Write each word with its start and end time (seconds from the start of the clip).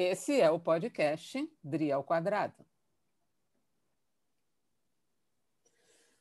Esse 0.00 0.40
é 0.40 0.48
o 0.48 0.60
podcast 0.60 1.52
DRI 1.60 1.90
ao 1.90 2.04
Quadrado. 2.04 2.64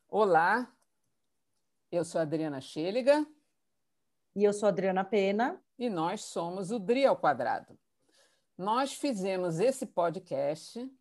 Olá, 0.09 0.75
eu 1.91 2.03
sou 2.03 2.19
Adriana 2.19 2.59
Schelliga. 2.59 3.23
E 4.35 4.43
eu 4.43 4.51
sou 4.51 4.67
Adriana 4.67 5.03
Pena. 5.03 5.63
E 5.77 5.91
nós 5.91 6.21
somos 6.23 6.71
o 6.71 6.79
DRI 6.79 7.05
ao 7.05 7.15
Quadrado. 7.15 7.77
Nós 8.57 8.93
fizemos 8.93 9.59
esse 9.59 9.85
podcast 9.85 10.91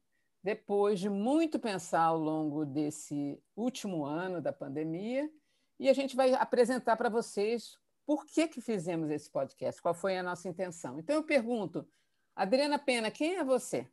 depois 0.43 1.01
de 1.01 1.09
muito 1.09 1.59
pensar 1.59 2.03
ao 2.03 2.19
longo 2.19 2.67
desse 2.67 3.43
último 3.57 4.05
ano 4.05 4.43
da 4.43 4.53
pandemia 4.53 5.33
e 5.81 5.89
a 5.89 5.95
gente 5.95 6.15
vai 6.15 6.35
apresentar 6.35 6.99
para 6.99 7.09
vocês 7.09 7.79
por 8.05 8.27
que, 8.27 8.47
que 8.47 8.61
fizemos 8.61 9.09
esse 9.09 9.31
podcast, 9.31 9.81
qual 9.81 9.95
foi 9.95 10.19
a 10.19 10.23
nossa 10.23 10.47
intenção. 10.47 10.99
Então 10.99 11.16
eu 11.16 11.24
pergunto, 11.24 11.88
Adriana 12.37 12.79
Pena, 12.79 13.11
quem 13.11 13.37
é 13.37 13.43
você? 13.43 13.89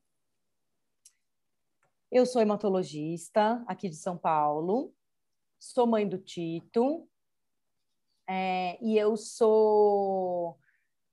Eu 2.11 2.25
sou 2.25 2.41
hematologista 2.41 3.63
aqui 3.65 3.87
de 3.87 3.95
São 3.95 4.17
Paulo, 4.17 4.93
sou 5.57 5.87
mãe 5.87 6.05
do 6.05 6.17
Tito 6.17 7.07
é, 8.29 8.77
e 8.83 8.97
eu 8.97 9.15
sou 9.15 10.59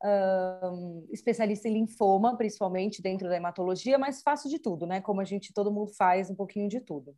um, 0.02 1.06
especialista 1.12 1.68
em 1.68 1.74
linfoma, 1.74 2.36
principalmente 2.36 3.00
dentro 3.00 3.28
da 3.28 3.36
hematologia, 3.36 3.96
mas 3.96 4.22
faço 4.22 4.48
de 4.48 4.58
tudo, 4.58 4.84
né? 4.84 5.00
Como 5.00 5.20
a 5.20 5.24
gente, 5.24 5.54
todo 5.54 5.70
mundo 5.70 5.92
faz 5.94 6.30
um 6.30 6.34
pouquinho 6.34 6.68
de 6.68 6.80
tudo. 6.80 7.16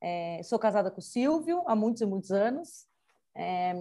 É, 0.00 0.42
sou 0.42 0.58
casada 0.58 0.90
com 0.90 1.00
o 1.00 1.04
Silvio 1.04 1.62
há 1.66 1.76
muitos 1.76 2.00
e 2.00 2.06
muitos 2.06 2.32
anos, 2.32 2.88
é, 3.34 3.74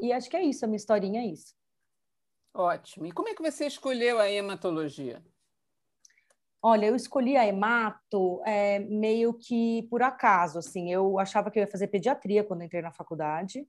e 0.00 0.10
acho 0.10 0.30
que 0.30 0.38
é 0.38 0.42
isso, 0.42 0.64
a 0.64 0.68
minha 0.68 0.78
historinha 0.78 1.20
é 1.20 1.26
isso. 1.26 1.59
Ótimo. 2.54 3.06
E 3.06 3.12
como 3.12 3.28
é 3.28 3.34
que 3.34 3.42
você 3.42 3.66
escolheu 3.66 4.18
a 4.18 4.30
hematologia? 4.30 5.22
Olha, 6.62 6.86
eu 6.86 6.96
escolhi 6.96 7.36
a 7.36 7.46
hemato 7.46 8.42
é, 8.44 8.80
meio 8.80 9.32
que 9.32 9.86
por 9.88 10.02
acaso, 10.02 10.58
assim. 10.58 10.92
Eu 10.92 11.18
achava 11.18 11.50
que 11.50 11.58
eu 11.58 11.62
ia 11.62 11.70
fazer 11.70 11.86
pediatria 11.86 12.44
quando 12.44 12.62
entrei 12.62 12.82
na 12.82 12.92
faculdade, 12.92 13.66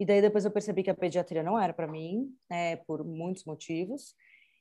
e 0.00 0.04
daí 0.04 0.20
depois 0.20 0.44
eu 0.44 0.50
percebi 0.50 0.82
que 0.82 0.90
a 0.90 0.94
pediatria 0.94 1.42
não 1.42 1.58
era 1.58 1.72
para 1.72 1.86
mim, 1.86 2.34
é, 2.50 2.76
por 2.76 3.04
muitos 3.04 3.44
motivos. 3.44 4.16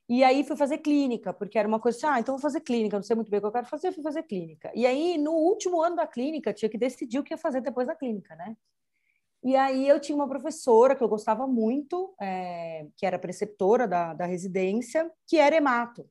E 0.08 0.24
aí 0.24 0.44
fui 0.44 0.58
fazer 0.58 0.80
clínica, 0.80 1.34
porque 1.34 1.58
era 1.58 1.68
uma 1.68 1.80
coisa 1.80 1.98
assim, 1.98 2.08
ah, 2.08 2.20
então 2.20 2.36
vou 2.36 2.42
fazer 2.42 2.62
clínica, 2.62 2.98
não 2.98 3.04
sei 3.04 3.16
muito 3.16 3.32
bem 3.32 3.38
o 3.40 3.42
que 3.42 3.48
eu 3.48 3.52
quero 3.52 3.66
fazer, 3.66 3.92
fui 3.94 4.04
fazer 4.04 4.24
clínica. 4.24 4.70
E 4.76 4.86
aí, 4.86 5.18
no 5.18 5.32
último 5.32 5.82
ano 5.82 5.96
da 5.96 6.06
clínica, 6.06 6.54
tinha 6.54 6.70
que 6.70 6.78
decidir 6.78 7.18
o 7.18 7.24
que 7.24 7.34
ia 7.34 7.38
fazer 7.38 7.62
depois 7.62 7.88
da 7.88 7.96
clínica, 7.96 8.36
né? 8.36 8.56
E 9.44 9.56
aí 9.56 9.88
eu 9.88 10.00
tinha 10.00 10.16
uma 10.16 10.28
professora 10.28 10.96
que 10.96 11.04
eu 11.04 11.10
gostava 11.10 11.48
muito, 11.48 12.14
é, 12.22 12.88
que 12.96 13.06
era 13.06 13.18
preceptora 13.18 13.88
da, 13.88 14.14
da 14.14 14.26
residência, 14.26 15.12
que 15.28 15.38
era 15.38 15.56
hemato. 15.56 16.08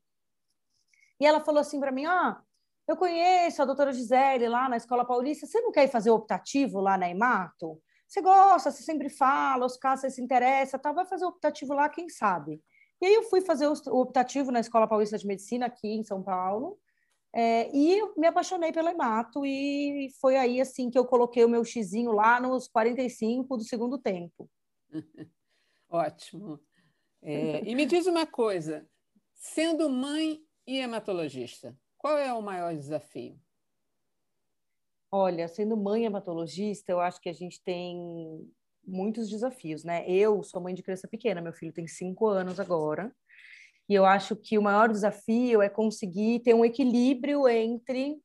E 1.20 1.26
ela 1.26 1.40
falou 1.40 1.60
assim 1.60 1.78
para 1.78 1.92
mim, 1.92 2.06
ah, 2.06 2.42
eu 2.88 2.96
conheço 2.96 3.62
a 3.62 3.64
doutora 3.64 3.92
Gisele 3.92 4.48
lá 4.48 4.68
na 4.68 4.76
Escola 4.76 5.04
Paulista, 5.04 5.46
você 5.46 5.60
não 5.60 5.70
quer 5.70 5.84
ir 5.84 5.88
fazer 5.88 6.10
optativo 6.10 6.80
lá 6.80 6.98
na 6.98 7.08
hemato? 7.08 7.80
Você 8.08 8.20
gosta, 8.20 8.72
você 8.72 8.82
sempre 8.82 9.08
fala, 9.08 9.64
os 9.64 9.76
casos 9.76 10.00
você 10.00 10.10
se 10.10 10.20
interessa, 10.20 10.76
tá, 10.76 10.90
vai 10.90 11.06
fazer 11.06 11.24
optativo 11.24 11.72
lá, 11.72 11.88
quem 11.88 12.08
sabe? 12.08 12.60
E 13.00 13.06
aí 13.06 13.14
eu 13.14 13.22
fui 13.22 13.40
fazer 13.40 13.68
o 13.68 14.00
optativo 14.00 14.50
na 14.50 14.58
Escola 14.58 14.88
Paulista 14.88 15.16
de 15.16 15.26
Medicina 15.26 15.66
aqui 15.66 15.88
em 15.88 16.02
São 16.02 16.20
Paulo, 16.20 16.76
é, 17.32 17.70
e 17.74 17.98
eu 17.98 18.12
me 18.16 18.26
apaixonei 18.26 18.72
pelo 18.72 18.88
hemato 18.88 19.46
e 19.46 20.08
foi 20.20 20.36
aí 20.36 20.60
assim 20.60 20.90
que 20.90 20.98
eu 20.98 21.04
coloquei 21.04 21.44
o 21.44 21.48
meu 21.48 21.64
xizinho 21.64 22.12
lá 22.12 22.40
nos 22.40 22.66
45 22.68 23.56
do 23.56 23.62
segundo 23.62 23.98
tempo. 23.98 24.50
Ótimo. 25.88 26.60
É, 27.22 27.62
e 27.64 27.74
me 27.74 27.86
diz 27.86 28.06
uma 28.06 28.26
coisa, 28.26 28.88
sendo 29.34 29.88
mãe 29.90 30.40
e 30.66 30.78
hematologista, 30.78 31.76
qual 31.98 32.16
é 32.16 32.32
o 32.32 32.42
maior 32.42 32.74
desafio? 32.74 33.38
Olha, 35.12 35.46
sendo 35.48 35.76
mãe 35.76 36.04
hematologista, 36.04 36.92
eu 36.92 37.00
acho 37.00 37.20
que 37.20 37.28
a 37.28 37.32
gente 37.32 37.62
tem 37.62 38.48
muitos 38.84 39.28
desafios, 39.28 39.84
né? 39.84 40.08
Eu 40.08 40.42
sou 40.42 40.60
mãe 40.60 40.74
de 40.74 40.82
criança 40.82 41.06
pequena, 41.06 41.40
meu 41.40 41.52
filho 41.52 41.72
tem 41.72 41.86
cinco 41.86 42.26
anos 42.26 42.58
agora, 42.58 43.14
e 43.90 43.94
eu 43.96 44.06
acho 44.06 44.36
que 44.36 44.56
o 44.56 44.62
maior 44.62 44.88
desafio 44.88 45.60
é 45.60 45.68
conseguir 45.68 46.38
ter 46.44 46.54
um 46.54 46.64
equilíbrio 46.64 47.48
entre 47.48 48.22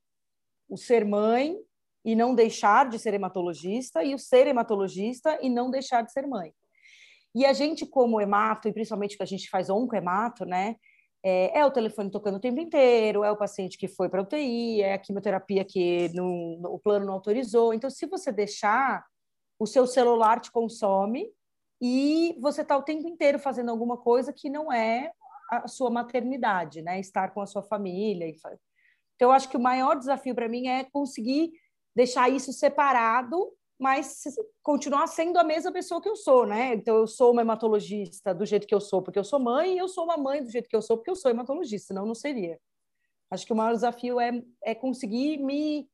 o 0.70 0.78
ser 0.78 1.04
mãe 1.04 1.58
e 2.06 2.16
não 2.16 2.36
deixar 2.36 2.88
de 2.88 3.00
ser 3.00 3.16
hematologista, 3.16 4.04
e 4.04 4.14
o 4.14 4.20
ser 4.20 4.46
hematologista 4.46 5.40
e 5.42 5.50
não 5.50 5.72
deixar 5.72 6.04
de 6.04 6.12
ser 6.12 6.28
mãe. 6.28 6.54
E 7.34 7.48
a 7.48 7.52
gente, 7.52 7.84
como 7.84 8.22
hemato, 8.22 8.68
e 8.68 8.74
principalmente 8.74 9.18
que 9.18 9.24
a 9.24 9.26
gente 9.26 9.50
faz 9.50 9.68
oncohemato, 9.68 10.46
né? 10.46 10.76
É, 11.24 11.58
é, 11.58 11.66
o 11.66 11.72
telefone 11.72 12.12
tocando 12.12 12.36
o 12.36 12.40
tempo 12.40 12.62
inteiro, 12.62 13.24
é 13.24 13.32
o 13.32 13.36
paciente 13.36 13.76
que 13.76 13.88
foi 13.88 14.08
para 14.08 14.22
UTI, 14.22 14.84
é 14.84 14.94
a 14.94 15.00
quimioterapia 15.00 15.66
que 15.66 16.10
no, 16.14 16.62
o 16.76 16.78
plano 16.78 17.08
não 17.08 17.14
autorizou. 17.16 17.74
Então, 17.74 17.90
se 17.90 18.06
você 18.06 18.32
deixar, 18.32 19.04
o 19.58 19.66
seu 19.66 19.88
celular 19.88 20.40
te 20.40 20.52
consome 20.52 21.28
e 21.82 22.38
você 22.40 22.62
está 22.62 22.78
o 22.78 22.84
tempo 22.84 23.08
inteiro 23.08 23.40
fazendo 23.40 23.72
alguma 23.72 23.98
coisa 23.98 24.32
que 24.32 24.48
não 24.48 24.72
é 24.72 25.12
a 25.50 25.68
sua 25.68 25.90
maternidade, 25.90 26.82
né? 26.82 27.00
Estar 27.00 27.34
com 27.34 27.42
a 27.42 27.46
sua 27.46 27.64
família. 27.64 28.28
Então, 28.28 28.52
eu 29.20 29.32
acho 29.32 29.50
que 29.50 29.58
o 29.58 29.62
maior 29.62 29.98
desafio 29.98 30.36
para 30.36 30.50
mim 30.50 30.68
é 30.68 30.84
conseguir 30.84 31.52
deixar 31.96 32.30
isso 32.30 32.52
separado, 32.52 33.54
mas 33.80 34.24
continuar 34.64 35.08
sendo 35.08 35.38
a 35.38 35.44
mesma 35.44 35.72
pessoa 35.72 36.02
que 36.02 36.10
eu 36.10 36.16
sou, 36.16 36.46
né? 36.46 36.74
Então, 36.74 36.98
eu 36.98 37.08
sou 37.08 37.32
uma 37.32 37.42
hematologista 37.42 38.34
do 38.34 38.46
jeito 38.46 38.68
que 38.68 38.76
eu 38.76 38.82
sou, 38.82 39.02
porque 39.02 39.20
eu 39.20 39.24
sou 39.24 39.40
mãe, 39.40 39.76
e 39.76 39.78
eu 39.78 39.88
sou 39.88 40.06
uma 40.06 40.18
mãe 40.18 40.44
do 40.44 40.50
jeito 40.50 40.70
que 40.70 40.76
eu 40.76 40.82
sou, 40.82 40.98
porque 40.98 41.12
eu 41.12 41.16
sou 41.16 41.32
hematologista, 41.32 41.88
senão 41.88 42.06
não 42.06 42.16
seria. 42.16 42.60
Acho 43.30 43.46
que 43.46 43.54
o 43.54 43.56
maior 43.56 43.74
desafio 43.74 44.20
é, 44.20 44.42
é 44.64 44.76
conseguir 44.76 45.38
me, 45.38 45.90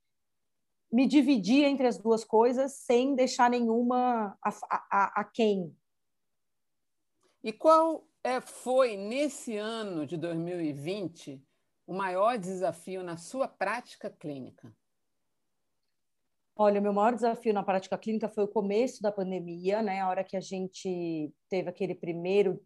me 0.92 1.08
dividir 1.08 1.66
entre 1.66 1.88
as 1.88 1.98
duas 1.98 2.24
coisas 2.24 2.74
sem 2.74 3.16
deixar 3.16 3.50
nenhuma 3.50 4.38
a, 4.44 4.50
a, 4.92 5.22
a 5.22 5.24
quem. 5.24 5.76
E 7.44 7.52
qual 7.52 8.06
é, 8.24 8.40
foi, 8.40 8.96
nesse 8.98 9.58
ano 9.58 10.06
de 10.06 10.18
2020, 10.18 11.42
o 11.88 11.94
maior 11.94 12.38
desafio 12.38 13.04
na 13.04 13.18
sua 13.18 13.48
prática 13.48 14.10
clínica? 14.10 14.74
Olha, 16.56 16.80
o 16.80 16.84
meu 16.84 16.94
maior 16.94 17.16
desafio 17.16 17.54
na 17.54 17.64
prática 17.64 17.98
clínica 17.98 18.30
foi 18.30 18.44
o 18.44 18.48
começo 18.48 19.02
da 19.02 19.12
pandemia, 19.12 19.82
né? 19.82 20.02
A 20.02 20.10
hora 20.10 20.24
que 20.24 20.38
a 20.38 20.42
gente 20.42 21.34
teve 21.50 21.70
aquele 21.70 21.96
primeiro 21.96 22.62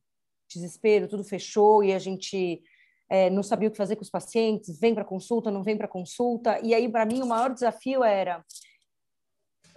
desespero, 0.49 1.07
tudo 1.07 1.23
fechou 1.23 1.83
e 1.83 1.93
a 1.93 1.99
gente 1.99 2.61
é, 3.09 3.29
não 3.29 3.41
sabia 3.41 3.69
o 3.69 3.71
que 3.71 3.77
fazer 3.77 3.95
com 3.95 4.01
os 4.01 4.09
pacientes, 4.09 4.79
vem 4.79 4.93
para 4.93 5.05
consulta, 5.05 5.49
não 5.49 5.63
vem 5.63 5.77
para 5.77 5.87
consulta. 5.87 6.59
E 6.61 6.73
aí, 6.73 6.89
para 6.89 7.05
mim, 7.05 7.21
o 7.21 7.27
maior 7.27 7.53
desafio 7.53 8.03
era 8.03 8.43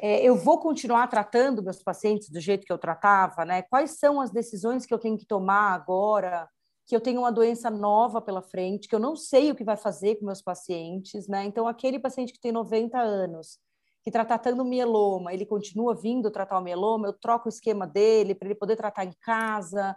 é, 0.00 0.22
eu 0.22 0.36
vou 0.36 0.59
continuar 0.59 1.09
tratando 1.09 1.62
meus 1.62 1.82
pacientes 1.82 2.31
do 2.31 2.41
jeito 2.41 2.64
que 2.64 2.72
eu 2.72 2.78
tratava, 2.78 3.44
né? 3.44 3.62
Quais 3.62 3.98
são 3.98 4.20
as 4.20 4.31
decisões 4.31 4.86
que 4.86 4.94
eu 4.94 4.98
tenho 4.98 5.19
que 5.19 5.26
tomar 5.26 5.72
agora? 5.72 6.48
Que 6.86 6.94
eu 6.94 7.00
tenho 7.00 7.20
uma 7.20 7.32
doença 7.32 7.69
nova 7.69 8.22
pela 8.22 8.41
frente, 8.41 8.88
que 8.88 8.94
eu 8.94 9.00
não 9.00 9.16
sei 9.16 9.50
o 9.50 9.56
que 9.56 9.64
vai 9.64 9.76
fazer 9.76 10.16
com 10.16 10.26
meus 10.26 10.41
pacientes, 10.41 11.26
né? 11.26 11.44
Então, 11.44 11.66
aquele 11.66 11.98
paciente 11.98 12.32
que 12.32 12.41
tem 12.41 12.53
90 12.53 12.97
anos, 12.98 13.58
que 14.04 14.10
está 14.10 14.25
tratando 14.25 14.64
mieloma, 14.64 15.34
ele 15.34 15.44
continua 15.44 15.94
vindo 15.94 16.31
tratar 16.31 16.58
o 16.58 16.62
mieloma, 16.62 17.08
eu 17.08 17.12
troco 17.12 17.47
o 17.47 17.48
esquema 17.48 17.87
dele 17.87 18.34
para 18.34 18.48
ele 18.48 18.54
poder 18.54 18.76
tratar 18.76 19.04
em 19.04 19.12
casa. 19.20 19.97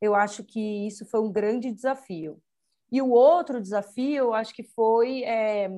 Eu 0.00 0.14
acho 0.14 0.42
que 0.42 0.86
isso 0.86 1.04
foi 1.06 1.20
um 1.20 1.30
grande 1.30 1.70
desafio. 1.70 2.40
E 2.90 3.02
o 3.02 3.10
outro 3.10 3.60
desafio, 3.60 4.32
acho 4.32 4.54
que 4.54 4.62
foi 4.62 5.22
é, 5.24 5.68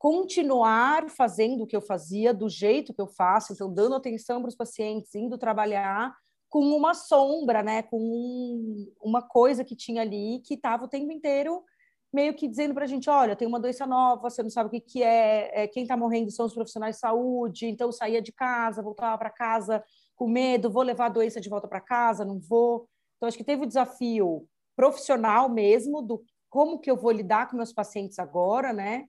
continuar 0.00 1.10
fazendo 1.10 1.64
o 1.64 1.66
que 1.66 1.76
eu 1.76 1.82
fazia 1.82 2.32
do 2.32 2.48
jeito 2.48 2.94
que 2.94 3.02
eu 3.02 3.06
faço, 3.06 3.52
então 3.52 3.70
dando 3.70 3.94
atenção 3.94 4.40
para 4.40 4.48
os 4.48 4.56
pacientes, 4.56 5.14
indo 5.14 5.36
trabalhar 5.36 6.16
com 6.48 6.60
uma 6.74 6.94
sombra, 6.94 7.62
né, 7.62 7.82
com 7.82 8.00
um, 8.00 8.90
uma 9.02 9.20
coisa 9.20 9.62
que 9.62 9.76
tinha 9.76 10.00
ali 10.00 10.40
que 10.42 10.54
estava 10.54 10.86
o 10.86 10.88
tempo 10.88 11.12
inteiro 11.12 11.62
meio 12.10 12.34
que 12.34 12.48
dizendo 12.48 12.72
para 12.72 12.84
a 12.84 12.88
gente, 12.88 13.10
olha, 13.10 13.36
tem 13.36 13.46
uma 13.46 13.60
doença 13.60 13.86
nova, 13.86 14.30
você 14.30 14.42
não 14.42 14.48
sabe 14.48 14.68
o 14.68 14.70
que, 14.70 14.80
que 14.80 15.02
é, 15.02 15.64
é 15.64 15.68
quem 15.68 15.82
está 15.82 15.98
morrendo 15.98 16.30
são 16.30 16.46
os 16.46 16.54
profissionais 16.54 16.96
de 16.96 17.00
saúde, 17.00 17.66
então 17.66 17.92
saía 17.92 18.22
de 18.22 18.32
casa, 18.32 18.82
voltava 18.82 19.18
para 19.18 19.28
casa 19.28 19.84
com 20.16 20.26
medo, 20.26 20.70
vou 20.70 20.82
levar 20.82 21.06
a 21.06 21.10
doença 21.10 21.42
de 21.42 21.48
volta 21.50 21.68
para 21.68 21.78
casa, 21.78 22.24
não 22.24 22.40
vou. 22.40 22.88
Então 23.16 23.28
acho 23.28 23.36
que 23.36 23.44
teve 23.44 23.62
o 23.64 23.66
desafio 23.66 24.48
profissional 24.74 25.50
mesmo 25.50 26.02
do 26.02 26.22
como 26.48 26.80
que 26.80 26.90
eu 26.90 26.96
vou 26.96 27.12
lidar 27.12 27.48
com 27.48 27.56
meus 27.56 27.72
pacientes 27.72 28.18
agora, 28.18 28.72
né? 28.72 29.04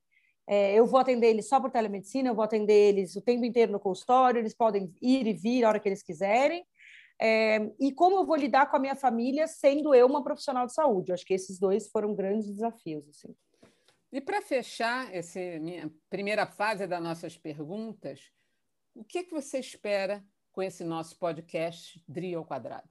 É, 0.51 0.73
eu 0.73 0.85
vou 0.85 0.99
atender 0.99 1.27
eles 1.27 1.47
só 1.47 1.61
por 1.61 1.71
telemedicina, 1.71 2.27
eu 2.27 2.35
vou 2.35 2.43
atender 2.43 2.73
eles 2.73 3.15
o 3.15 3.21
tempo 3.21 3.45
inteiro 3.45 3.71
no 3.71 3.79
consultório, 3.79 4.37
eles 4.37 4.53
podem 4.53 4.93
ir 5.01 5.25
e 5.25 5.31
vir 5.31 5.63
a 5.63 5.69
hora 5.69 5.79
que 5.79 5.87
eles 5.87 6.03
quiserem. 6.03 6.65
É, 7.17 7.71
e 7.79 7.93
como 7.93 8.17
eu 8.17 8.25
vou 8.25 8.35
lidar 8.35 8.69
com 8.69 8.75
a 8.75 8.79
minha 8.79 8.95
família 8.97 9.47
sendo 9.47 9.95
eu 9.95 10.05
uma 10.05 10.21
profissional 10.21 10.65
de 10.65 10.73
saúde? 10.73 11.09
Eu 11.09 11.13
acho 11.13 11.25
que 11.25 11.33
esses 11.33 11.57
dois 11.57 11.87
foram 11.87 12.13
grandes 12.13 12.49
desafios. 12.49 13.07
Assim. 13.07 13.33
E 14.11 14.19
para 14.19 14.41
fechar 14.41 15.09
essa 15.15 15.39
minha 15.61 15.89
primeira 16.09 16.45
fase 16.45 16.85
das 16.85 17.01
nossas 17.01 17.37
perguntas, 17.37 18.29
o 18.93 19.05
que, 19.05 19.23
que 19.23 19.31
você 19.31 19.57
espera 19.57 20.21
com 20.51 20.61
esse 20.61 20.83
nosso 20.83 21.17
podcast 21.17 22.03
DRI 22.05 22.35
ao 22.35 22.43
quadrado? 22.43 22.89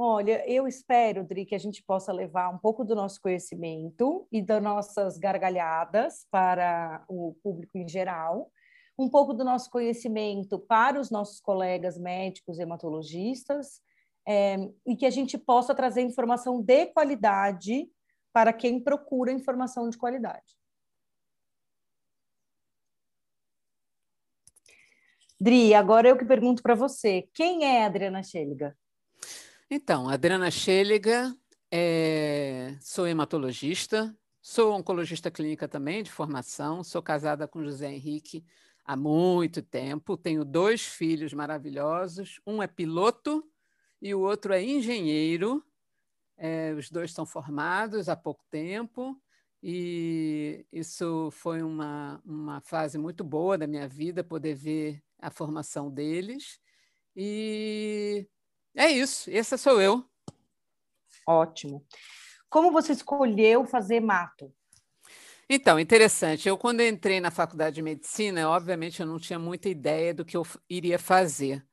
Olha, 0.00 0.48
eu 0.48 0.68
espero, 0.68 1.24
Dri, 1.24 1.44
que 1.44 1.56
a 1.56 1.58
gente 1.58 1.82
possa 1.82 2.12
levar 2.12 2.50
um 2.50 2.58
pouco 2.58 2.84
do 2.84 2.94
nosso 2.94 3.20
conhecimento 3.20 4.28
e 4.30 4.40
das 4.40 4.62
nossas 4.62 5.18
gargalhadas 5.18 6.24
para 6.30 7.04
o 7.08 7.34
público 7.42 7.76
em 7.76 7.88
geral, 7.88 8.48
um 8.96 9.08
pouco 9.08 9.34
do 9.34 9.44
nosso 9.44 9.68
conhecimento 9.68 10.56
para 10.56 11.00
os 11.00 11.10
nossos 11.10 11.40
colegas 11.40 11.98
médicos 11.98 12.60
hematologistas, 12.60 13.82
é, 14.24 14.70
e 14.86 14.94
que 14.94 15.04
a 15.04 15.10
gente 15.10 15.36
possa 15.36 15.74
trazer 15.74 16.02
informação 16.02 16.62
de 16.62 16.86
qualidade 16.86 17.90
para 18.32 18.52
quem 18.52 18.78
procura 18.78 19.32
informação 19.32 19.90
de 19.90 19.98
qualidade. 19.98 20.56
Dri, 25.40 25.74
agora 25.74 26.08
eu 26.08 26.16
que 26.16 26.24
pergunto 26.24 26.62
para 26.62 26.76
você, 26.76 27.28
quem 27.34 27.64
é 27.64 27.82
a 27.82 27.86
Adriana 27.86 28.22
Schelliga? 28.22 28.76
Então, 29.70 30.08
Adriana 30.08 30.50
Schelliga, 30.50 31.36
é... 31.70 32.74
sou 32.80 33.06
hematologista, 33.06 34.16
sou 34.40 34.72
oncologista 34.72 35.30
clínica 35.30 35.68
também, 35.68 36.02
de 36.02 36.10
formação, 36.10 36.82
sou 36.82 37.02
casada 37.02 37.46
com 37.46 37.62
José 37.62 37.92
Henrique 37.92 38.42
há 38.82 38.96
muito 38.96 39.60
tempo, 39.60 40.16
tenho 40.16 40.42
dois 40.42 40.86
filhos 40.86 41.34
maravilhosos, 41.34 42.40
um 42.46 42.62
é 42.62 42.66
piloto 42.66 43.46
e 44.00 44.14
o 44.14 44.20
outro 44.20 44.54
é 44.54 44.62
engenheiro, 44.62 45.62
é, 46.38 46.72
os 46.72 46.90
dois 46.90 47.10
estão 47.10 47.26
formados 47.26 48.08
há 48.08 48.16
pouco 48.16 48.42
tempo, 48.50 49.20
e 49.62 50.64
isso 50.72 51.28
foi 51.30 51.62
uma, 51.62 52.22
uma 52.24 52.62
fase 52.62 52.96
muito 52.96 53.22
boa 53.22 53.58
da 53.58 53.66
minha 53.66 53.86
vida, 53.86 54.24
poder 54.24 54.54
ver 54.54 55.02
a 55.20 55.30
formação 55.30 55.90
deles. 55.90 56.58
E 57.14 58.26
é 58.74 58.90
isso, 58.90 59.30
essa 59.30 59.56
sou 59.58 59.80
eu. 59.80 60.04
Ótimo. 61.26 61.84
Como 62.48 62.72
você 62.72 62.92
escolheu 62.92 63.66
fazer 63.66 64.00
mato? 64.00 64.52
Então, 65.50 65.78
interessante. 65.78 66.48
Eu, 66.48 66.56
quando 66.56 66.82
entrei 66.82 67.20
na 67.20 67.30
faculdade 67.30 67.76
de 67.76 67.82
medicina, 67.82 68.48
obviamente 68.48 69.00
eu 69.00 69.06
não 69.06 69.18
tinha 69.18 69.38
muita 69.38 69.68
ideia 69.68 70.14
do 70.14 70.24
que 70.24 70.36
eu 70.36 70.46
iria 70.68 70.98
fazer. 70.98 71.66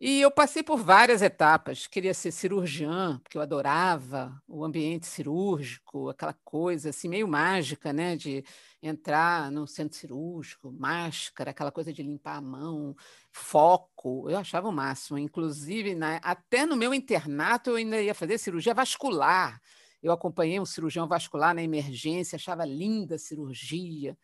E 0.00 0.20
eu 0.20 0.30
passei 0.30 0.62
por 0.62 0.76
várias 0.76 1.22
etapas. 1.22 1.86
Queria 1.86 2.12
ser 2.12 2.32
cirurgiã, 2.32 3.18
porque 3.22 3.38
eu 3.38 3.42
adorava 3.42 4.42
o 4.46 4.64
ambiente 4.64 5.06
cirúrgico, 5.06 6.08
aquela 6.10 6.34
coisa 6.44 6.90
assim 6.90 7.08
meio 7.08 7.28
mágica, 7.28 7.92
né, 7.92 8.16
de 8.16 8.44
entrar 8.82 9.50
no 9.52 9.66
centro 9.66 9.96
cirúrgico, 9.96 10.72
máscara, 10.72 11.52
aquela 11.52 11.70
coisa 11.70 11.92
de 11.92 12.02
limpar 12.02 12.36
a 12.36 12.40
mão, 12.40 12.94
foco. 13.32 14.28
Eu 14.28 14.36
achava 14.38 14.68
o 14.68 14.72
máximo. 14.72 15.16
Inclusive, 15.18 15.96
até 16.22 16.66
no 16.66 16.76
meu 16.76 16.92
internato 16.92 17.70
eu 17.70 17.76
ainda 17.76 18.00
ia 18.02 18.14
fazer 18.14 18.36
cirurgia 18.38 18.74
vascular. 18.74 19.60
Eu 20.02 20.12
acompanhei 20.12 20.60
um 20.60 20.66
cirurgião 20.66 21.06
vascular 21.08 21.54
na 21.54 21.62
emergência, 21.62 22.36
achava 22.36 22.64
linda 22.66 23.14
a 23.14 23.18
cirurgia, 23.18 24.18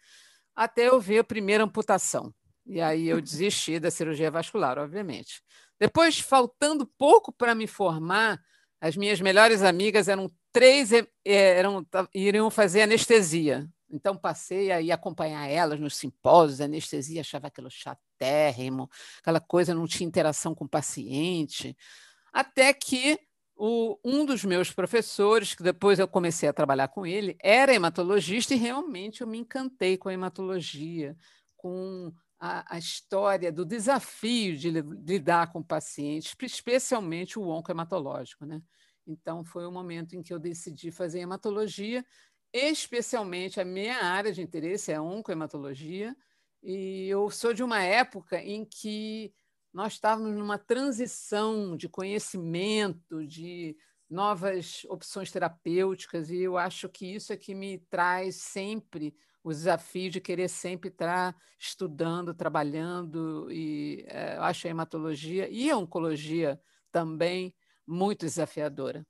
até 0.54 0.88
eu 0.88 1.00
ver 1.00 1.20
a 1.20 1.24
primeira 1.24 1.64
amputação. 1.64 2.34
E 2.70 2.80
aí 2.80 3.08
eu 3.08 3.20
desisti 3.20 3.80
da 3.80 3.90
cirurgia 3.90 4.30
vascular, 4.30 4.78
obviamente. 4.78 5.42
Depois, 5.76 6.20
faltando 6.20 6.86
pouco 6.86 7.32
para 7.32 7.52
me 7.52 7.66
formar, 7.66 8.40
as 8.80 8.96
minhas 8.96 9.20
melhores 9.20 9.62
amigas 9.62 10.06
eram 10.06 10.30
três, 10.52 10.92
eh, 10.92 11.08
eram, 11.24 11.84
iriam 12.14 12.48
fazer 12.48 12.82
anestesia. 12.82 13.68
Então, 13.90 14.16
passei 14.16 14.70
a 14.70 14.80
ir 14.80 14.92
acompanhar 14.92 15.48
elas 15.48 15.80
nos 15.80 15.96
simpósios, 15.96 16.60
anestesia, 16.60 17.22
achava 17.22 17.48
aquilo 17.48 17.68
chatérrimo, 17.68 18.88
aquela 19.18 19.40
coisa, 19.40 19.74
não 19.74 19.88
tinha 19.88 20.06
interação 20.06 20.54
com 20.54 20.64
o 20.64 20.68
paciente. 20.68 21.76
Até 22.32 22.72
que 22.72 23.18
o, 23.56 23.98
um 24.04 24.24
dos 24.24 24.44
meus 24.44 24.70
professores, 24.70 25.56
que 25.56 25.62
depois 25.64 25.98
eu 25.98 26.06
comecei 26.06 26.48
a 26.48 26.52
trabalhar 26.52 26.86
com 26.86 27.04
ele, 27.04 27.36
era 27.42 27.74
hematologista 27.74 28.54
e 28.54 28.58
realmente 28.58 29.22
eu 29.22 29.26
me 29.26 29.38
encantei 29.38 29.98
com 29.98 30.08
a 30.08 30.12
hematologia, 30.12 31.16
com 31.56 32.12
a, 32.40 32.74
a 32.74 32.78
história 32.78 33.52
do 33.52 33.66
desafio 33.66 34.56
de 34.56 34.70
lidar 34.70 35.52
com 35.52 35.62
pacientes, 35.62 36.34
especialmente 36.40 37.38
o 37.38 37.46
oncohematológico. 37.46 38.46
Né? 38.46 38.62
Então, 39.06 39.44
foi 39.44 39.66
o 39.66 39.70
momento 39.70 40.16
em 40.16 40.22
que 40.22 40.32
eu 40.32 40.38
decidi 40.38 40.90
fazer 40.90 41.20
hematologia, 41.20 42.04
especialmente 42.50 43.60
a 43.60 43.64
minha 43.64 44.02
área 44.02 44.32
de 44.32 44.40
interesse 44.40 44.90
é 44.90 45.00
oncohematologia, 45.00 46.16
e 46.62 47.06
eu 47.08 47.30
sou 47.30 47.52
de 47.52 47.62
uma 47.62 47.82
época 47.82 48.42
em 48.42 48.64
que 48.64 49.32
nós 49.72 49.94
estávamos 49.94 50.34
numa 50.36 50.58
transição 50.58 51.76
de 51.76 51.88
conhecimento, 51.88 53.26
de 53.26 53.76
novas 54.10 54.84
opções 54.88 55.30
terapêuticas, 55.30 56.30
e 56.30 56.38
eu 56.38 56.58
acho 56.58 56.88
que 56.88 57.06
isso 57.06 57.32
é 57.32 57.36
que 57.36 57.54
me 57.54 57.78
traz 57.78 58.36
sempre 58.36 59.14
o 59.42 59.50
desafio 59.50 60.10
de 60.10 60.20
querer 60.20 60.48
sempre 60.48 60.88
estar 60.88 61.34
estudando, 61.58 62.34
trabalhando, 62.34 63.50
e 63.50 64.04
é, 64.08 64.36
eu 64.36 64.42
acho 64.42 64.66
a 64.66 64.70
hematologia 64.70 65.48
e 65.48 65.70
a 65.70 65.76
oncologia 65.76 66.60
também 66.90 67.54
muito 67.86 68.26
desafiadora. 68.26 69.06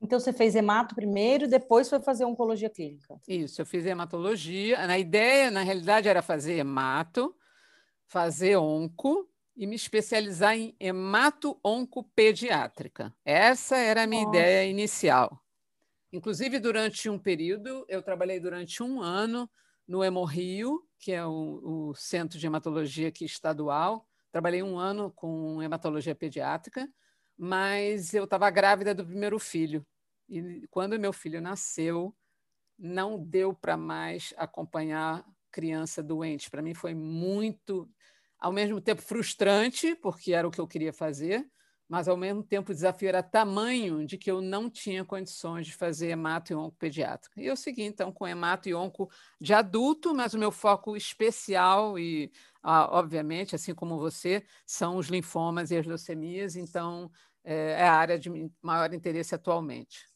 Então, 0.00 0.20
você 0.20 0.32
fez 0.32 0.54
hemato 0.54 0.94
primeiro, 0.94 1.48
depois 1.48 1.88
foi 1.88 2.00
fazer 2.00 2.24
oncologia 2.24 2.68
clínica? 2.68 3.18
Isso, 3.26 3.60
eu 3.62 3.66
fiz 3.66 3.86
hematologia. 3.86 4.86
Na 4.86 4.98
ideia, 4.98 5.50
na 5.50 5.62
realidade, 5.62 6.08
era 6.08 6.20
fazer 6.20 6.58
hemato, 6.58 7.34
fazer 8.06 8.56
onco 8.56 9.28
e 9.56 9.66
me 9.66 9.76
especializar 9.76 10.56
em 10.56 10.74
hemato-oncopediátrica. 10.80 13.14
Essa 13.24 13.76
era 13.76 14.02
a 14.02 14.06
minha 14.06 14.24
Nossa. 14.24 14.36
ideia 14.36 14.68
inicial. 14.68 15.40
Inclusive, 16.12 16.58
durante 16.58 17.08
um 17.08 17.18
período, 17.18 17.84
eu 17.88 18.02
trabalhei 18.02 18.38
durante 18.38 18.82
um 18.82 19.00
ano 19.00 19.48
no 19.86 20.02
Hemorrio, 20.02 20.82
que 20.98 21.12
é 21.12 21.24
o, 21.24 21.90
o 21.90 21.94
centro 21.94 22.38
de 22.38 22.46
hematologia 22.46 23.08
aqui 23.08 23.24
estadual. 23.24 24.08
Trabalhei 24.30 24.62
um 24.62 24.78
ano 24.78 25.10
com 25.10 25.62
hematologia 25.62 26.14
pediátrica, 26.14 26.88
mas 27.36 28.14
eu 28.14 28.24
estava 28.24 28.50
grávida 28.50 28.94
do 28.94 29.04
primeiro 29.04 29.38
filho. 29.38 29.86
E 30.28 30.66
quando 30.70 30.98
meu 30.98 31.12
filho 31.12 31.40
nasceu, 31.40 32.14
não 32.78 33.18
deu 33.18 33.54
para 33.54 33.76
mais 33.76 34.32
acompanhar 34.36 35.24
criança 35.50 36.02
doente. 36.02 36.50
Para 36.50 36.62
mim 36.62 36.74
foi 36.74 36.94
muito, 36.94 37.88
ao 38.44 38.52
mesmo 38.52 38.78
tempo 38.78 39.00
frustrante, 39.00 39.94
porque 39.94 40.34
era 40.34 40.46
o 40.46 40.50
que 40.50 40.60
eu 40.60 40.66
queria 40.66 40.92
fazer, 40.92 41.50
mas 41.88 42.08
ao 42.08 42.16
mesmo 42.16 42.42
tempo 42.42 42.72
o 42.72 42.74
desafio 42.74 43.08
era 43.08 43.22
tamanho 43.22 44.04
de 44.06 44.18
que 44.18 44.30
eu 44.30 44.42
não 44.42 44.68
tinha 44.68 45.02
condições 45.02 45.66
de 45.66 45.74
fazer 45.74 46.10
hemato 46.10 46.52
e 46.52 46.54
onco 46.54 46.76
pediátrica. 46.76 47.40
E 47.40 47.46
eu 47.46 47.56
segui 47.56 47.84
então 47.84 48.12
com 48.12 48.26
hemato 48.26 48.68
e 48.68 48.74
onco 48.74 49.10
de 49.40 49.54
adulto, 49.54 50.14
mas 50.14 50.34
o 50.34 50.38
meu 50.38 50.52
foco 50.52 50.94
especial 50.94 51.98
e 51.98 52.30
ah, 52.62 52.86
obviamente, 52.98 53.54
assim 53.54 53.74
como 53.74 53.98
você, 53.98 54.44
são 54.66 54.98
os 54.98 55.06
linfomas 55.06 55.70
e 55.70 55.78
as 55.78 55.86
leucemias, 55.86 56.54
então 56.54 57.10
é, 57.42 57.80
é 57.80 57.88
a 57.88 57.94
área 57.94 58.18
de 58.18 58.28
maior 58.60 58.92
interesse 58.92 59.34
atualmente. 59.34 60.06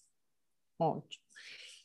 Ótimo. 0.79 1.25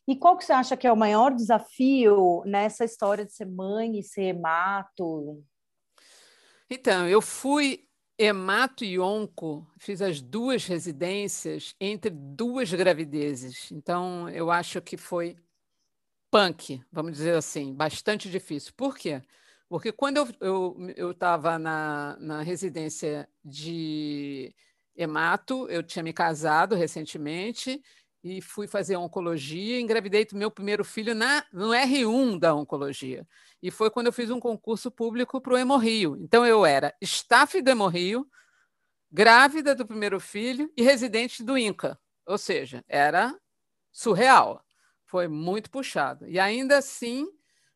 E 0.05 0.17
qual 0.17 0.38
que 0.38 0.43
você 0.43 0.51
acha 0.51 0.75
que 0.75 0.85
é 0.85 0.91
o 0.91 0.97
maior 0.97 1.33
desafio 1.33 2.43
nessa 2.45 2.83
história 2.83 3.23
de 3.23 3.31
ser 3.31 3.45
mãe 3.45 3.97
e 3.97 4.03
ser 4.03 4.23
hemato? 4.23 5.41
Então, 6.70 7.08
eu 7.08 7.22
fui 7.22 7.88
hemato 8.17 8.86
e 8.86 9.00
onco, 9.00 9.67
fiz 9.77 10.01
as 10.01 10.22
duas 10.22 10.65
residências 10.65 11.75
entre 11.79 12.10
duas 12.10 12.72
gravidezes. 12.74 13.72
Então, 13.72 14.29
eu 14.29 14.51
acho 14.51 14.82
que 14.82 14.98
foi 14.98 15.36
punk, 16.32 16.82
vamos 16.91 17.13
dizer 17.13 17.36
assim, 17.36 17.74
bastante 17.74 18.29
difícil. 18.29 18.74
Por 18.75 18.98
quê? 18.98 19.22
Porque 19.70 19.91
quando 19.91 20.17
eu 20.39 21.12
estava 21.12 21.50
eu, 21.50 21.53
eu 21.53 21.60
na, 21.60 22.17
na 22.20 22.41
residência 22.41 23.27
de 23.43 24.53
hemato, 24.96 25.67
eu 25.70 25.82
tinha 25.82 26.03
me 26.03 26.13
casado 26.13 26.75
recentemente 26.75 27.82
e 28.23 28.41
fui 28.41 28.67
fazer 28.67 28.95
oncologia, 28.95 29.81
engravidei 29.81 30.23
do 30.25 30.37
meu 30.37 30.49
primeiro 30.49 30.85
filho 30.85 31.13
na, 31.13 31.45
no 31.51 31.69
R1 31.69 32.39
da 32.39 32.55
oncologia. 32.55 33.27
E 33.61 33.69
foi 33.69 33.89
quando 33.89 34.07
eu 34.07 34.13
fiz 34.13 34.29
um 34.31 34.39
concurso 34.39 34.89
público 34.89 35.41
para 35.41 35.53
o 35.53 35.57
Hemorrio. 35.57 36.15
Então, 36.21 36.45
eu 36.45 36.65
era 36.65 36.95
staff 37.01 37.61
do 37.61 37.69
Hemorrio, 37.69 38.25
grávida 39.11 39.75
do 39.75 39.85
primeiro 39.85 40.19
filho 40.21 40.71
e 40.77 40.81
residente 40.81 41.43
do 41.43 41.57
INCA. 41.57 41.99
Ou 42.25 42.37
seja, 42.37 42.83
era 42.87 43.37
surreal. 43.91 44.63
Foi 45.05 45.27
muito 45.27 45.69
puxado. 45.69 46.25
E 46.27 46.39
ainda 46.39 46.77
assim, 46.77 47.27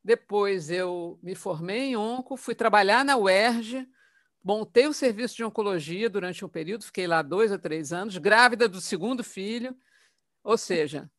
depois 0.01 0.71
eu 0.71 1.19
me 1.21 1.35
formei 1.35 1.89
em 1.89 1.97
onco, 1.97 2.37
fui 2.37 2.55
trabalhar 2.55 3.03
na 3.03 3.17
UERJ, 3.17 3.85
montei 4.41 4.87
o 4.87 4.93
serviço 4.93 5.35
de 5.35 5.43
oncologia 5.43 6.09
durante 6.09 6.45
um 6.45 6.49
período, 6.49 6.85
fiquei 6.85 7.05
lá 7.05 7.21
dois 7.21 7.51
ou 7.51 7.59
três 7.59 7.91
anos, 7.91 8.17
grávida 8.17 8.69
do 8.69 8.79
segundo 8.79 9.25
filho, 9.25 9.75
ou 10.47 10.57
seja, 10.57 11.11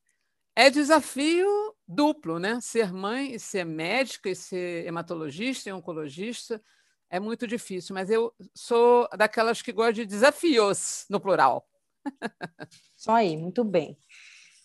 é 0.57 0.71
desafio 0.71 1.47
duplo, 1.87 2.39
né? 2.39 2.59
Ser 2.63 2.95
mãe 2.95 3.35
e 3.35 3.39
ser 3.39 3.63
médica 3.63 4.31
e 4.31 4.35
ser 4.35 4.87
hematologista 4.87 5.69
e 5.69 5.73
oncologista 5.73 6.63
é 7.11 7.21
muito 7.21 7.47
difícil, 7.47 7.95
mas 7.95 8.09
eu 8.09 8.35
sou 8.55 9.07
daquelas 9.19 9.61
que 9.61 9.71
gostam 9.71 9.93
de 9.93 10.07
desafios 10.07 11.05
no 11.11 11.21
plural. 11.21 11.69
Só 12.97 13.13
aí, 13.13 13.37
muito 13.37 13.63
bem. 13.65 13.99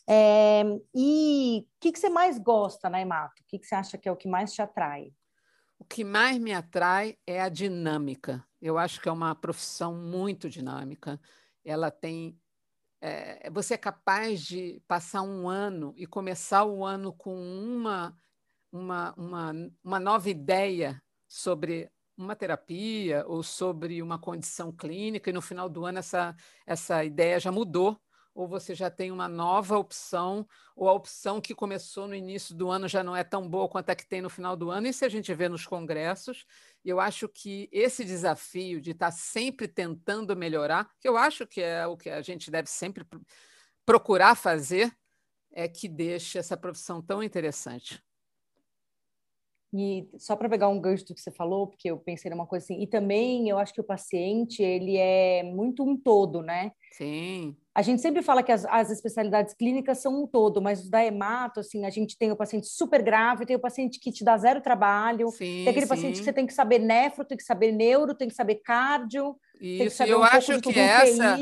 É, 0.07 0.63
e 0.95 1.65
o 1.65 1.79
que, 1.81 1.91
que 1.91 1.99
você 1.99 2.09
mais 2.09 2.37
gosta 2.37 2.89
na 2.89 3.01
Emato? 3.01 3.41
O 3.41 3.45
que, 3.45 3.59
que 3.59 3.67
você 3.67 3.75
acha 3.75 3.97
que 3.97 4.07
é 4.07 4.11
o 4.11 4.17
que 4.17 4.29
mais 4.29 4.53
te 4.53 4.61
atrai? 4.61 5.13
O 5.77 5.83
que 5.83 6.05
mais 6.05 6.37
me 6.37 6.53
atrai 6.53 7.17
é 7.27 7.41
a 7.41 7.49
dinâmica. 7.49 8.45
Eu 8.61 8.77
acho 8.77 9.01
que 9.01 9.09
é 9.09 9.11
uma 9.11 9.35
profissão 9.35 9.93
muito 9.93 10.49
dinâmica. 10.49 11.19
Ela 11.65 11.91
tem. 11.91 12.39
É, 13.05 13.49
você 13.49 13.73
é 13.73 13.77
capaz 13.77 14.41
de 14.41 14.81
passar 14.87 15.23
um 15.23 15.49
ano 15.49 15.93
e 15.97 16.07
começar 16.07 16.63
o 16.63 16.85
ano 16.85 17.11
com 17.11 17.35
uma, 17.35 18.17
uma, 18.71 19.13
uma, 19.17 19.53
uma 19.83 19.99
nova 19.99 20.29
ideia 20.29 21.03
sobre 21.27 21.91
uma 22.15 22.33
terapia 22.33 23.25
ou 23.27 23.43
sobre 23.43 24.01
uma 24.01 24.17
condição 24.17 24.71
clínica, 24.71 25.29
e 25.29 25.33
no 25.33 25.41
final 25.41 25.67
do 25.67 25.85
ano 25.85 25.99
essa, 25.99 26.33
essa 26.65 27.03
ideia 27.03 27.41
já 27.41 27.51
mudou 27.51 27.99
ou 28.33 28.47
você 28.47 28.73
já 28.73 28.89
tem 28.89 29.11
uma 29.11 29.27
nova 29.27 29.77
opção, 29.77 30.47
ou 30.75 30.89
a 30.89 30.93
opção 30.93 31.39
que 31.39 31.53
começou 31.53 32.07
no 32.07 32.15
início 32.15 32.55
do 32.55 32.69
ano 32.69 32.87
já 32.87 33.03
não 33.03 33.15
é 33.15 33.23
tão 33.23 33.47
boa 33.47 33.69
quanto 33.69 33.89
a 33.89 33.95
que 33.95 34.07
tem 34.07 34.21
no 34.21 34.29
final 34.29 34.55
do 34.55 34.71
ano. 34.71 34.87
Isso 34.87 35.05
a 35.05 35.09
gente 35.09 35.33
vê 35.33 35.47
nos 35.47 35.65
congressos. 35.65 36.45
E 36.83 36.89
eu 36.89 36.99
acho 36.99 37.29
que 37.29 37.69
esse 37.71 38.03
desafio 38.03 38.81
de 38.81 38.91
estar 38.91 39.11
sempre 39.11 39.67
tentando 39.67 40.35
melhorar, 40.35 40.89
que 40.99 41.07
eu 41.07 41.15
acho 41.15 41.45
que 41.45 41.61
é 41.61 41.85
o 41.85 41.95
que 41.95 42.09
a 42.09 42.21
gente 42.21 42.49
deve 42.49 42.69
sempre 42.69 43.05
procurar 43.85 44.35
fazer, 44.35 44.91
é 45.51 45.67
que 45.67 45.87
deixa 45.87 46.39
essa 46.39 46.57
profissão 46.57 47.01
tão 47.01 47.21
interessante. 47.21 48.03
E 49.75 50.07
só 50.19 50.35
para 50.35 50.49
pegar 50.49 50.69
um 50.69 50.79
gancho 50.79 51.05
do 51.05 51.15
que 51.15 51.21
você 51.21 51.31
falou, 51.31 51.67
porque 51.67 51.89
eu 51.89 51.97
pensei 51.97 52.29
numa 52.29 52.45
coisa 52.45 52.63
assim, 52.63 52.81
e 52.81 52.85
também 52.85 53.49
eu 53.49 53.57
acho 53.57 53.73
que 53.73 53.81
o 53.81 53.83
paciente, 53.83 54.61
ele 54.61 54.97
é 54.97 55.41
muito 55.41 55.83
um 55.83 55.97
todo, 55.97 56.43
né? 56.43 56.71
Sim. 56.91 57.57
A 57.75 57.81
gente 57.81 58.01
sempre 58.01 58.21
fala 58.21 58.43
que 58.43 58.51
as, 58.51 58.65
as 58.65 58.91
especialidades 58.91 59.53
clínicas 59.55 59.97
são 59.97 60.23
um 60.23 60.27
todo, 60.27 60.61
mas 60.61 60.85
o 60.85 60.91
da 60.91 61.03
hemato, 61.03 61.59
assim, 61.59 61.85
a 61.85 61.89
gente 61.89 62.15
tem 62.17 62.31
o 62.31 62.35
paciente 62.35 62.67
super 62.67 63.01
grave, 63.01 63.47
tem 63.47 63.55
o 63.55 63.59
paciente 63.59 63.99
que 63.99 64.11
te 64.11 64.23
dá 64.23 64.37
zero 64.37 64.61
trabalho, 64.61 65.29
sim, 65.31 65.63
tem 65.63 65.69
aquele 65.69 65.87
sim. 65.87 65.89
paciente 65.89 66.19
que 66.19 66.23
você 66.23 66.33
tem 66.33 66.45
que 66.45 66.53
saber 66.53 66.77
nefro, 66.77 67.25
tem 67.25 67.35
que 67.35 67.43
saber 67.43 67.71
neuro, 67.71 68.13
tem 68.13 68.27
que 68.27 68.35
saber 68.35 68.55
cardio, 68.55 69.35
Isso, 69.59 69.77
tem 69.77 69.87
que 69.87 69.89
saber 69.89 70.13
eu 70.13 70.19
um 70.19 70.23
acho 70.23 70.61
que 70.61 70.79
essa 70.79 71.39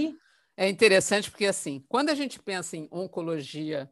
é 0.56 0.70
interessante, 0.70 1.30
porque 1.30 1.46
assim, 1.46 1.84
quando 1.90 2.10
a 2.10 2.16
gente 2.16 2.40
pensa 2.40 2.78
em 2.78 2.88
oncologia 2.92 3.90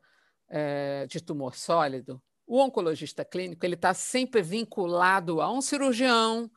é, 0.50 1.06
de 1.08 1.22
tumor 1.22 1.56
sólido, 1.56 2.22
o 2.48 2.60
oncologista 2.60 3.26
clínico 3.26 3.66
ele 3.66 3.76
está 3.76 3.94
sempre 3.94 4.42
vinculado 4.42 5.42
a 5.42 5.52
um 5.52 5.62
cirurgião 5.62 6.50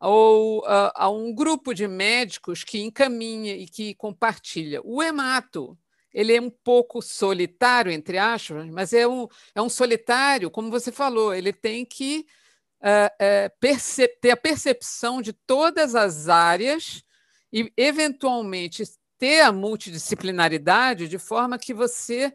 ou 0.00 0.64
a, 0.66 1.04
a, 1.04 1.10
um 1.10 1.34
grupo 1.34 1.74
de 1.74 1.86
médicos 1.86 2.64
que 2.64 2.82
encaminha 2.82 3.54
e 3.56 3.66
que 3.66 3.94
compartilha. 3.94 4.80
O 4.84 5.02
hemato 5.02 5.78
ele 6.12 6.32
é 6.32 6.40
um 6.40 6.50
pouco 6.50 7.02
solitário, 7.02 7.90
entre 7.90 8.18
aspas, 8.18 8.70
mas 8.70 8.92
é 8.92 9.06
um, 9.06 9.26
é 9.52 9.60
um 9.60 9.68
solitário, 9.68 10.48
como 10.48 10.70
você 10.70 10.92
falou, 10.92 11.34
ele 11.34 11.52
tem 11.52 11.84
que 11.84 12.24
uh, 12.80 13.50
uh, 13.50 14.10
ter 14.20 14.30
a 14.30 14.36
percepção 14.36 15.20
de 15.20 15.32
todas 15.32 15.96
as 15.96 16.28
áreas 16.28 17.02
e, 17.52 17.72
eventualmente, 17.76 18.84
ter 19.18 19.40
a 19.40 19.52
multidisciplinaridade 19.52 21.08
de 21.08 21.18
forma 21.18 21.58
que 21.58 21.74
você 21.74 22.32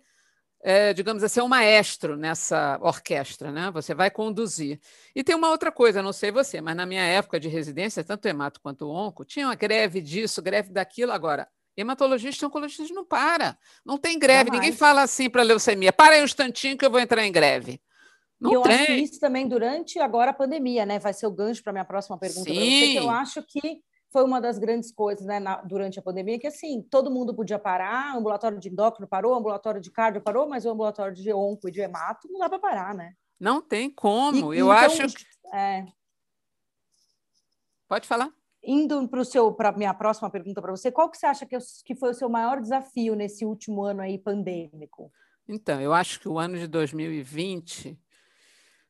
é, 0.62 0.94
digamos 0.94 1.24
assim, 1.24 1.40
é 1.40 1.44
um 1.44 1.48
maestro 1.48 2.18
nessa 2.18 2.78
orquestra, 2.82 3.52
né? 3.52 3.72
Você 3.72 3.94
vai 3.94 4.12
conduzir. 4.12 4.80
E 5.16 5.24
tem 5.24 5.36
uma 5.36 5.50
outra 5.50 5.72
coisa, 5.72 6.04
não 6.04 6.12
sei 6.12 6.32
você, 6.32 6.60
mas 6.60 6.76
na 6.76 6.86
minha 6.86 7.04
época 7.04 7.40
de 7.40 7.48
residência, 7.48 8.04
tanto 8.04 8.28
hemato 8.28 8.60
quanto 8.62 8.90
onco, 8.90 9.24
tinha 9.24 9.48
uma 9.48 9.56
greve 9.56 10.02
disso, 10.02 10.42
greve 10.42 10.72
daquilo. 10.72 11.12
Agora, 11.12 11.48
hematologista 11.78 12.44
e 12.44 12.48
oncologista 12.48 12.94
não 12.94 13.06
para. 13.06 13.58
Não 13.86 13.98
tem 13.98 14.20
greve. 14.20 14.52
Ninguém 14.52 14.74
fala 14.74 15.02
assim 15.02 15.30
para 15.30 15.42
a 15.42 15.46
leucemia, 15.46 15.94
para 15.94 16.16
aí 16.16 16.22
um 16.22 16.26
instantinho 16.26 16.78
que 16.78 16.86
eu 16.86 16.92
vou 16.92 17.00
entrar 17.00 17.26
em 17.26 17.32
greve. 17.32 17.82
Não 18.40 18.52
e 18.52 18.56
eu 18.56 18.62
tem. 18.62 18.74
acho 18.74 18.92
isso 18.92 19.20
também 19.20 19.48
durante 19.48 20.00
agora 20.00 20.32
a 20.32 20.34
pandemia, 20.34 20.86
né? 20.86 21.00
Vai 21.00 21.14
ser 21.14 21.28
o 21.28 21.32
gancho 21.32 21.62
para 21.62 21.72
a 21.72 21.74
minha 21.74 21.86
próxima 21.86 22.18
pergunta. 22.18 22.50
Sim. 22.50 22.94
Você, 22.94 23.00
eu 23.00 23.10
acho 23.10 23.44
que 23.44 23.82
foi 24.12 24.24
uma 24.24 24.42
das 24.42 24.58
grandes 24.58 24.92
coisas 24.92 25.26
né, 25.26 25.40
na, 25.40 25.58
durante 25.62 26.00
a 26.00 26.02
pandemia, 26.02 26.40
que 26.40 26.48
assim, 26.48 26.82
todo 26.82 27.12
mundo 27.12 27.34
podia 27.34 27.60
parar, 27.60 28.16
ambulatório 28.16 28.60
de 28.60 28.70
endócrino 28.70 29.08
parou, 29.08 29.36
ambulatório 29.36 29.80
de 29.80 29.92
cardio 29.92 30.22
parou, 30.22 30.48
mas 30.48 30.66
o 30.66 30.70
ambulatório 30.70 31.14
de 31.14 31.32
onco 31.32 31.70
e 31.70 31.72
de 31.72 31.82
hemato 31.82 32.28
não 32.32 32.40
dá 32.40 32.50
para 32.50 32.60
parar, 32.60 32.96
né? 32.96 33.14
Não 33.40 33.62
tem 33.62 33.90
como. 33.90 34.54
E, 34.54 34.60
Eu 34.60 34.68
então, 34.68 34.72
acho. 34.72 35.02
É... 35.54 35.86
Pode 37.88 38.08
falar. 38.08 38.32
Indo 38.62 39.08
para 39.56 39.70
a 39.70 39.72
minha 39.72 39.94
próxima 39.94 40.30
pergunta 40.30 40.62
para 40.62 40.72
você, 40.72 40.92
qual 40.92 41.10
que 41.10 41.18
você 41.18 41.26
acha 41.26 41.46
que, 41.46 41.58
que 41.86 41.96
foi 41.96 42.12
o 42.12 42.14
seu 42.14 42.28
maior 42.28 42.60
desafio 42.60 43.16
nesse 43.16 43.46
último 43.46 43.84
ano 43.84 44.02
aí 44.02 44.18
pandêmico? 44.18 45.12
Então, 45.48 45.80
eu 45.80 45.94
acho 45.94 46.20
que 46.20 46.28
o 46.28 46.38
ano 46.38 46.58
de 46.58 46.68
2020 46.68 47.98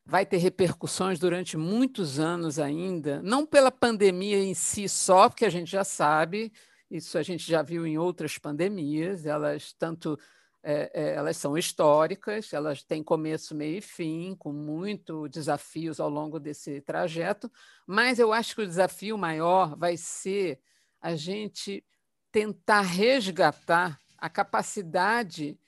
vai 0.04 0.26
ter 0.26 0.38
repercussões 0.38 1.18
durante 1.18 1.56
muitos 1.56 2.18
anos 2.18 2.58
ainda, 2.58 3.22
não 3.22 3.46
pela 3.46 3.70
pandemia 3.70 4.38
em 4.38 4.54
si 4.54 4.88
só, 4.88 5.28
porque 5.28 5.44
a 5.44 5.50
gente 5.50 5.70
já 5.70 5.84
sabe, 5.84 6.52
isso 6.90 7.16
a 7.16 7.22
gente 7.22 7.46
já 7.46 7.62
viu 7.62 7.86
em 7.86 7.98
outras 7.98 8.36
pandemias, 8.38 9.26
elas 9.26 9.72
tanto 9.72 10.18
é, 10.62 10.90
é, 10.92 11.14
elas 11.14 11.36
são 11.36 11.56
históricas, 11.56 12.52
elas 12.52 12.82
têm 12.82 13.02
começo, 13.02 13.54
meio 13.54 13.78
e 13.78 13.80
fim, 13.80 14.34
com 14.38 14.52
muitos 14.52 15.30
desafios 15.30 16.00
ao 16.00 16.10
longo 16.10 16.38
desse 16.38 16.80
trajeto, 16.82 17.50
mas 17.86 18.18
eu 18.18 18.32
acho 18.32 18.54
que 18.54 18.62
o 18.62 18.66
desafio 18.66 19.16
maior 19.16 19.76
vai 19.76 19.96
ser 19.96 20.60
a 21.00 21.16
gente 21.16 21.84
tentar 22.30 22.82
resgatar 22.82 23.98
a 24.18 24.28
capacidade 24.28 25.58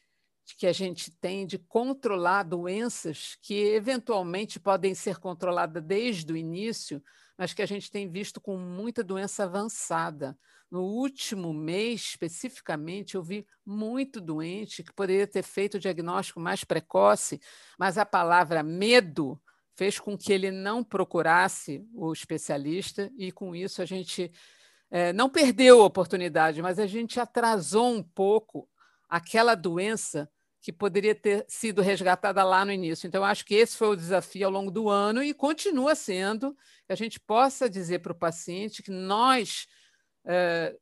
que 0.56 0.66
a 0.66 0.72
gente 0.72 1.10
tem 1.10 1.46
de 1.46 1.58
controlar 1.58 2.42
doenças 2.42 3.36
que 3.40 3.54
eventualmente 3.54 4.60
podem 4.60 4.94
ser 4.94 5.18
controladas 5.18 5.82
desde 5.82 6.32
o 6.32 6.36
início, 6.36 7.02
mas 7.36 7.52
que 7.52 7.62
a 7.62 7.66
gente 7.66 7.90
tem 7.90 8.08
visto 8.08 8.40
com 8.40 8.56
muita 8.56 9.02
doença 9.02 9.44
avançada. 9.44 10.38
No 10.70 10.82
último 10.82 11.52
mês, 11.52 12.00
especificamente, 12.00 13.14
eu 13.14 13.22
vi 13.22 13.46
muito 13.64 14.20
doente 14.20 14.82
que 14.82 14.92
poderia 14.92 15.26
ter 15.26 15.42
feito 15.42 15.74
o 15.74 15.80
diagnóstico 15.80 16.40
mais 16.40 16.64
precoce, 16.64 17.40
mas 17.78 17.98
a 17.98 18.06
palavra 18.06 18.62
medo 18.62 19.40
fez 19.74 19.98
com 19.98 20.16
que 20.16 20.32
ele 20.32 20.50
não 20.50 20.82
procurasse 20.82 21.86
o 21.94 22.12
especialista 22.12 23.10
e, 23.18 23.32
com 23.32 23.54
isso, 23.54 23.82
a 23.82 23.84
gente 23.84 24.30
é, 24.90 25.12
não 25.12 25.28
perdeu 25.28 25.82
a 25.82 25.86
oportunidade, 25.86 26.62
mas 26.62 26.78
a 26.78 26.86
gente 26.86 27.18
atrasou 27.18 27.92
um 27.94 28.02
pouco 28.02 28.68
aquela 29.08 29.54
doença 29.54 30.30
que 30.62 30.72
poderia 30.72 31.14
ter 31.14 31.44
sido 31.48 31.82
resgatada 31.82 32.44
lá 32.44 32.64
no 32.64 32.70
início. 32.70 33.08
Então, 33.08 33.24
acho 33.24 33.44
que 33.44 33.56
esse 33.56 33.76
foi 33.76 33.88
o 33.88 33.96
desafio 33.96 34.46
ao 34.46 34.52
longo 34.52 34.70
do 34.70 34.88
ano 34.88 35.20
e 35.20 35.34
continua 35.34 35.96
sendo 35.96 36.56
que 36.86 36.92
a 36.92 36.94
gente 36.94 37.18
possa 37.18 37.68
dizer 37.68 37.98
para 37.98 38.12
o 38.12 38.18
paciente 38.18 38.80
que 38.80 38.92
nós, 38.92 39.66
é, 40.24 40.76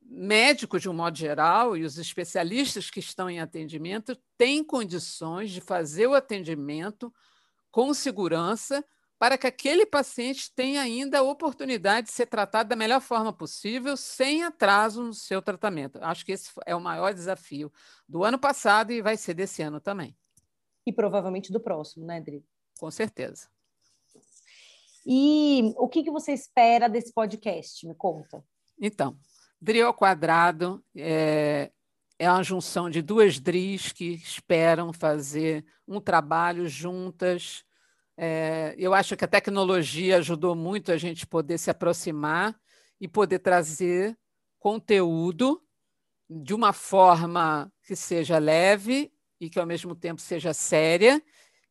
médicos 0.00 0.82
de 0.82 0.88
um 0.88 0.94
modo 0.94 1.18
geral, 1.18 1.76
e 1.76 1.82
os 1.82 1.98
especialistas 1.98 2.90
que 2.90 3.00
estão 3.00 3.28
em 3.28 3.40
atendimento, 3.40 4.16
têm 4.38 4.62
condições 4.62 5.50
de 5.50 5.60
fazer 5.60 6.06
o 6.06 6.14
atendimento 6.14 7.12
com 7.72 7.92
segurança 7.92 8.84
para 9.18 9.38
que 9.38 9.46
aquele 9.46 9.86
paciente 9.86 10.52
tenha 10.54 10.82
ainda 10.82 11.18
a 11.18 11.22
oportunidade 11.22 12.08
de 12.08 12.12
ser 12.12 12.26
tratado 12.26 12.68
da 12.68 12.76
melhor 12.76 13.00
forma 13.00 13.32
possível, 13.32 13.96
sem 13.96 14.42
atraso 14.42 15.02
no 15.02 15.14
seu 15.14 15.40
tratamento. 15.40 15.98
Acho 16.02 16.24
que 16.24 16.32
esse 16.32 16.50
é 16.66 16.74
o 16.74 16.80
maior 16.80 17.14
desafio 17.14 17.72
do 18.08 18.24
ano 18.24 18.38
passado 18.38 18.92
e 18.92 19.00
vai 19.00 19.16
ser 19.16 19.34
desse 19.34 19.62
ano 19.62 19.80
também. 19.80 20.16
E 20.86 20.92
provavelmente 20.92 21.52
do 21.52 21.60
próximo, 21.60 22.04
né, 22.04 22.20
Dri? 22.20 22.44
Com 22.78 22.90
certeza. 22.90 23.48
E 25.06 25.72
o 25.76 25.88
que, 25.88 26.02
que 26.02 26.10
você 26.10 26.32
espera 26.32 26.88
desse 26.88 27.12
podcast? 27.12 27.86
Me 27.86 27.94
conta. 27.94 28.44
Então, 28.80 29.16
Dri 29.60 29.80
ao 29.80 29.94
quadrado 29.94 30.84
é, 30.96 31.70
é 32.18 32.30
uma 32.30 32.42
junção 32.42 32.90
de 32.90 33.00
duas 33.00 33.38
Dris 33.38 33.92
que 33.92 34.14
esperam 34.14 34.92
fazer 34.92 35.64
um 35.86 36.00
trabalho 36.00 36.68
juntas 36.68 37.64
é, 38.16 38.74
eu 38.78 38.94
acho 38.94 39.16
que 39.16 39.24
a 39.24 39.28
tecnologia 39.28 40.18
ajudou 40.18 40.54
muito 40.54 40.92
a 40.92 40.96
gente 40.96 41.26
poder 41.26 41.58
se 41.58 41.70
aproximar 41.70 42.58
e 43.00 43.08
poder 43.08 43.40
trazer 43.40 44.16
conteúdo 44.58 45.62
de 46.28 46.54
uma 46.54 46.72
forma 46.72 47.72
que 47.82 47.94
seja 47.94 48.38
leve 48.38 49.12
e 49.40 49.50
que 49.50 49.58
ao 49.58 49.66
mesmo 49.66 49.94
tempo 49.94 50.20
seja 50.20 50.54
séria 50.54 51.22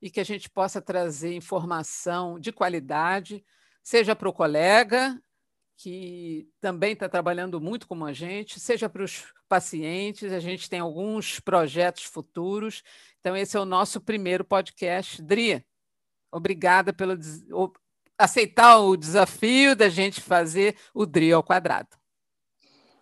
e 0.01 0.11
que 0.11 0.19
a 0.19 0.25
gente 0.25 0.49
possa 0.49 0.81
trazer 0.81 1.33
informação 1.33 2.37
de 2.37 2.51
qualidade, 2.51 3.43
seja 3.81 4.15
para 4.15 4.29
o 4.29 4.33
colega 4.33 5.19
que 5.77 6.47
também 6.61 6.93
está 6.93 7.09
trabalhando 7.09 7.59
muito 7.59 7.87
como 7.87 8.05
a 8.05 8.13
gente, 8.13 8.59
seja 8.59 8.87
para 8.87 9.03
os 9.03 9.33
pacientes, 9.49 10.31
a 10.31 10.39
gente 10.39 10.69
tem 10.69 10.79
alguns 10.79 11.39
projetos 11.39 12.03
futuros. 12.03 12.83
Então, 13.19 13.35
esse 13.35 13.57
é 13.57 13.59
o 13.59 13.65
nosso 13.65 13.99
primeiro 13.99 14.45
podcast. 14.45 15.21
Dri, 15.21 15.65
Obrigada 16.33 16.91
pelo 16.91 17.13
aceitar 18.17 18.79
o 18.79 18.97
desafio 18.97 19.75
da 19.75 19.87
gente 19.87 20.19
fazer 20.19 20.75
o 20.93 21.05
DRI 21.05 21.31
ao 21.33 21.43
quadrado. 21.43 21.89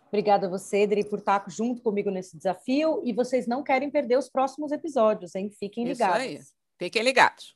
Obrigada 0.07 0.47
a 0.47 0.49
você, 0.49 0.85
Dri, 0.85 1.05
por 1.05 1.19
estar 1.19 1.45
junto 1.47 1.81
comigo 1.81 2.11
nesse 2.11 2.35
desafio. 2.35 3.01
E 3.05 3.13
vocês 3.13 3.47
não 3.47 3.63
querem 3.63 3.89
perder 3.89 4.17
os 4.17 4.29
próximos 4.29 4.73
episódios, 4.73 5.33
hein? 5.35 5.49
Fiquem 5.49 5.85
ligados. 5.85 6.25
Isso 6.25 6.37
aí. 6.37 6.41
Fiquem 6.77 7.01
ligados. 7.01 7.55